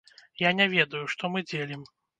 [0.43, 1.91] Я не ведаю, што мы дзелім.